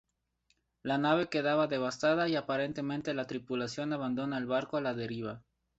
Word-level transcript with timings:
La 0.81 0.97
nave 0.97 1.29
queda 1.29 1.67
devastada 1.67 2.27
y 2.27 2.35
aparentemente 2.35 3.13
la 3.13 3.27
tripulación 3.27 3.93
abandona 3.93 4.39
el 4.39 4.47
barco 4.47 4.77
a 4.77 4.81
la 4.81 4.95
deriva. 4.95 5.43